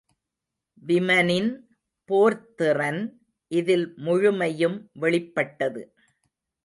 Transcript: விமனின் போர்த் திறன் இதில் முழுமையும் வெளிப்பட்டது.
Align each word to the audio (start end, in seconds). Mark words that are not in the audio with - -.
விமனின் 0.81 1.51
போர்த் 2.09 2.57
திறன் 2.57 3.01
இதில் 3.51 3.93
முழுமையும் 3.97 4.77
வெளிப்பட்டது. 4.93 5.83